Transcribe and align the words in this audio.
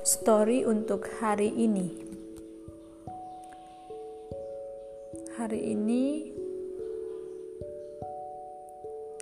story 0.00 0.64
untuk 0.64 1.04
hari 1.20 1.52
ini. 1.52 1.92
Hari 5.36 5.60
ini 5.76 6.04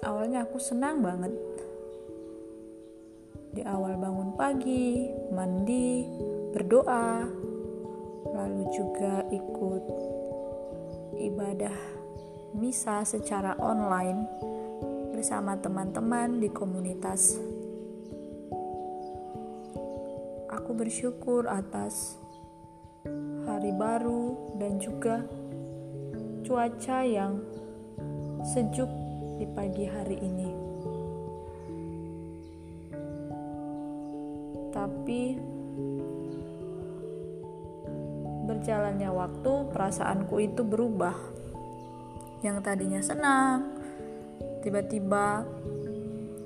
awalnya 0.06 0.46
aku 0.46 0.62
senang 0.62 1.02
banget. 1.02 1.34
Di 3.50 3.66
awal 3.66 3.98
bangun 3.98 4.38
pagi, 4.38 5.10
mandi, 5.34 6.06
berdoa, 6.54 7.26
lalu 8.30 8.62
juga 8.70 9.26
ikut 9.34 9.84
ibadah 11.18 11.78
misa 12.54 13.02
secara 13.02 13.58
online 13.58 14.30
bersama 15.10 15.58
teman-teman 15.58 16.38
di 16.38 16.46
komunitas 16.54 17.57
bersyukur 20.78 21.50
atas 21.50 22.14
hari 23.50 23.74
baru 23.74 24.54
dan 24.62 24.78
juga 24.78 25.26
cuaca 26.46 27.02
yang 27.02 27.42
sejuk 28.46 28.86
di 29.42 29.46
pagi 29.50 29.90
hari 29.90 30.22
ini. 30.22 30.50
Tapi 34.70 35.22
berjalannya 38.46 39.10
waktu, 39.10 39.52
perasaanku 39.74 40.38
itu 40.38 40.62
berubah. 40.62 41.18
Yang 42.46 42.56
tadinya 42.62 43.02
senang, 43.02 43.74
tiba-tiba 44.62 45.42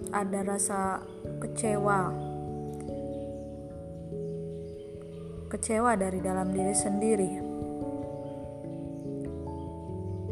ada 0.09 0.41
rasa 0.41 1.05
kecewa 1.37 2.32
kecewa 5.53 5.93
dari 6.01 6.17
dalam 6.25 6.49
diri 6.49 6.73
sendiri. 6.73 7.31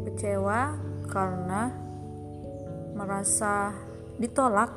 Kecewa 0.09 0.81
karena 1.05 1.69
merasa 2.97 3.69
ditolak, 4.17 4.73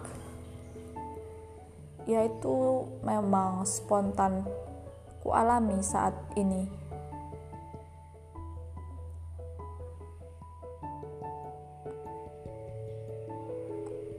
yaitu 2.04 2.84
memang 3.00 3.64
spontan 3.64 4.44
ku 5.24 5.32
alami 5.32 5.80
saat 5.80 6.12
ini. 6.36 6.68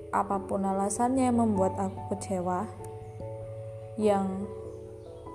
Apa 0.09 0.41
pun 0.41 0.65
alasannya 0.65 1.29
yang 1.29 1.37
membuat 1.37 1.77
aku 1.77 2.17
kecewa, 2.17 2.65
yang 4.01 4.49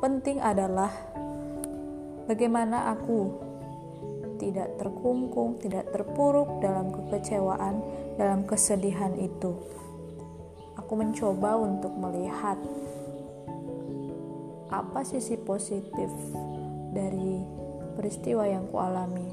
penting 0.00 0.40
adalah 0.40 0.90
bagaimana 2.24 2.88
aku 2.96 3.36
tidak 4.40 4.80
terkungkung, 4.80 5.60
tidak 5.60 5.92
terpuruk 5.92 6.64
dalam 6.64 6.88
kekecewaan, 6.88 7.84
dalam 8.16 8.48
kesedihan 8.48 9.12
itu. 9.20 9.52
Aku 10.80 10.96
mencoba 10.96 11.60
untuk 11.60 11.92
melihat 12.00 12.56
apa 14.72 15.04
sisi 15.04 15.36
positif 15.36 16.08
dari 16.96 17.44
peristiwa 18.00 18.48
yang 18.48 18.64
kualami, 18.72 19.28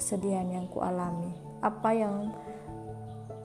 kesedihan 0.00 0.48
yang 0.48 0.66
kualami, 0.72 1.36
apa 1.60 1.90
yang 1.92 2.32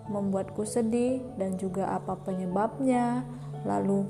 membuatku 0.08 0.64
sedih 0.64 1.20
dan 1.36 1.60
juga 1.60 1.92
apa 1.92 2.16
penyebabnya, 2.24 3.28
lalu 3.68 4.08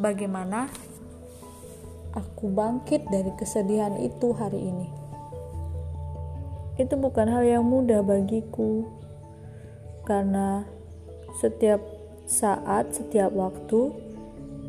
bagaimana 0.00 0.72
aku 2.12 2.52
bangkit 2.52 3.08
dari 3.08 3.32
kesedihan 3.36 3.96
itu 4.00 4.32
hari 4.36 4.60
ini. 4.60 4.88
Itu 6.80 6.96
bukan 6.96 7.28
hal 7.28 7.44
yang 7.44 7.64
mudah 7.68 8.00
bagiku, 8.00 8.88
karena 10.08 10.64
setiap 11.40 11.80
saat, 12.24 12.96
setiap 12.96 13.32
waktu 13.32 13.92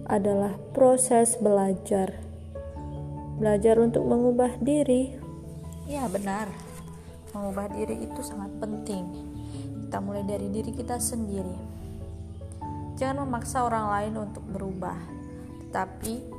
adalah 0.07 0.55
proses 0.75 1.39
belajar. 1.39 2.11
Belajar 3.39 3.79
untuk 3.79 4.03
mengubah 4.03 4.59
diri. 4.59 5.15
Ya, 5.87 6.07
benar. 6.11 6.51
Mengubah 7.31 7.71
diri 7.71 8.03
itu 8.03 8.19
sangat 8.19 8.51
penting. 8.59 9.03
Kita 9.87 10.03
mulai 10.03 10.23
dari 10.27 10.47
diri 10.51 10.71
kita 10.75 10.99
sendiri. 10.99 11.55
Jangan 12.99 13.25
memaksa 13.25 13.65
orang 13.65 13.89
lain 13.89 14.13
untuk 14.29 14.45
berubah, 14.53 14.95
tetapi 15.65 16.32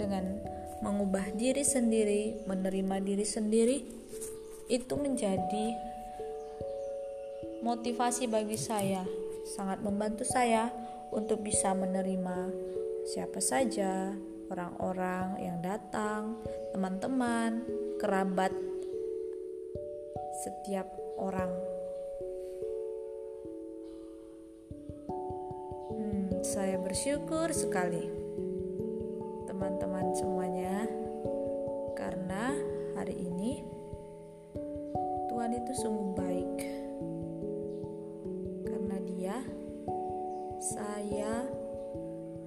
dengan 0.00 0.40
mengubah 0.80 1.36
diri 1.36 1.60
sendiri, 1.60 2.48
menerima 2.48 2.96
diri 3.04 3.26
sendiri, 3.28 3.78
itu 4.72 4.94
menjadi 4.96 5.76
motivasi 7.60 8.24
bagi 8.32 8.56
saya, 8.56 9.04
sangat 9.44 9.84
membantu 9.84 10.24
saya 10.24 10.72
untuk 11.12 11.44
bisa 11.44 11.76
menerima 11.76 12.48
siapa 13.04 13.44
saja 13.44 14.16
orang-orang 14.48 15.36
yang 15.44 15.58
datang, 15.60 16.40
teman-teman, 16.72 17.60
kerabat, 18.00 18.50
setiap 20.40 20.88
orang. 21.20 21.52
Hmm, 25.92 26.40
saya 26.40 26.80
bersyukur 26.80 27.52
sekali 27.52 28.19
teman-teman 29.60 30.08
semuanya. 30.16 30.88
Karena 31.92 32.56
hari 32.96 33.12
ini 33.12 33.60
Tuhan 35.28 35.52
itu 35.52 35.72
sungguh 35.84 36.16
baik. 36.16 36.56
Karena 38.64 38.96
dia 39.04 39.36
saya 40.64 41.44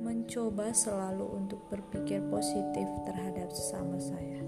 mencoba 0.02 0.74
selalu 0.74 1.38
untuk 1.38 1.62
berpikir 1.70 2.18
positif 2.34 2.90
terhadap 3.06 3.54
sesama 3.54 4.02
saya. 4.02 4.42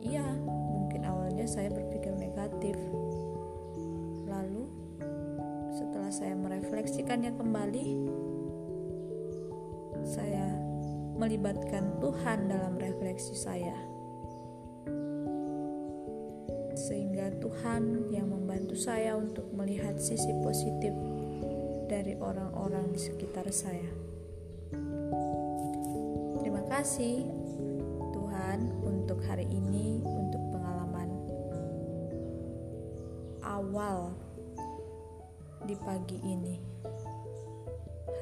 Iya 0.00 0.32
mungkin 0.48 1.04
awalnya 1.12 1.44
saya 1.44 1.68
berpikir 1.68 2.16
negatif. 2.16 2.80
Lalu 4.24 4.64
setelah 5.76 6.08
saya 6.08 6.32
merefleksikannya 6.40 7.36
kembali 7.36 7.86
melibatkan 11.22 12.02
Tuhan 12.02 12.50
dalam 12.50 12.74
refleksi 12.82 13.38
saya, 13.38 13.78
sehingga 16.74 17.30
Tuhan 17.38 18.10
yang 18.10 18.26
membantu 18.26 18.74
saya 18.74 19.14
untuk 19.14 19.46
melihat 19.54 20.02
sisi 20.02 20.34
positif 20.42 20.90
dari 21.86 22.18
orang-orang 22.18 22.90
di 22.90 22.98
sekitar 22.98 23.46
saya. 23.54 23.86
Terima 26.42 26.66
kasih 26.66 27.30
Tuhan 28.10 28.82
untuk 28.82 29.22
hari 29.22 29.46
ini, 29.46 30.02
untuk 30.02 30.42
pengalaman 30.50 31.06
awal 33.46 34.10
di 35.70 35.78
pagi 35.86 36.18
ini. 36.26 36.58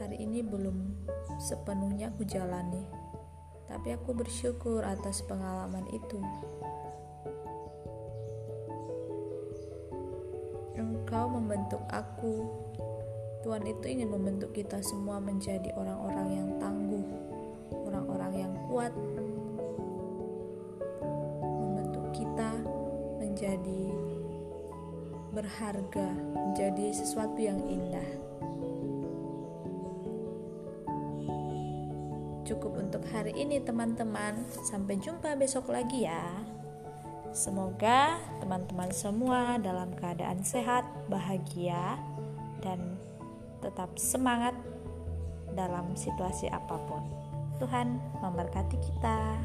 Hari 0.00 0.16
ini 0.16 0.40
belum 0.40 0.96
sepenuhnya 1.36 2.08
aku 2.08 2.24
jalani, 2.24 2.88
tapi 3.68 3.92
aku 3.92 4.16
bersyukur 4.16 4.80
atas 4.80 5.20
pengalaman 5.28 5.84
itu. 5.92 6.16
Engkau 10.72 11.28
membentuk 11.28 11.84
aku. 11.92 12.48
Tuhan 13.44 13.60
itu 13.68 13.84
ingin 13.92 14.08
membentuk 14.08 14.56
kita 14.56 14.80
semua 14.80 15.20
menjadi 15.20 15.68
orang-orang 15.76 16.28
yang 16.32 16.48
tangguh, 16.56 17.04
orang-orang 17.84 18.32
yang 18.40 18.52
kuat, 18.72 18.96
membentuk 21.44 22.08
kita 22.16 22.56
menjadi 23.20 23.84
berharga, 25.36 26.08
menjadi 26.32 26.88
sesuatu 26.88 27.36
yang 27.36 27.60
indah. 27.68 28.30
Cukup 32.50 32.82
untuk 32.82 33.06
hari 33.14 33.30
ini 33.38 33.62
teman-teman. 33.62 34.42
Sampai 34.66 34.98
jumpa 34.98 35.38
besok 35.38 35.70
lagi 35.70 36.02
ya. 36.02 36.26
Semoga 37.30 38.18
teman-teman 38.42 38.90
semua 38.90 39.54
dalam 39.62 39.94
keadaan 39.94 40.42
sehat, 40.42 40.82
bahagia, 41.06 41.94
dan 42.58 42.98
tetap 43.62 43.94
semangat 43.94 44.58
dalam 45.54 45.94
situasi 45.94 46.50
apa 46.50 46.74
pun. 46.90 47.06
Tuhan 47.62 48.02
memberkati 48.18 48.78
kita. 48.82 49.38